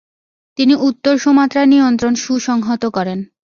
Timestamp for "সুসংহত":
2.15-2.83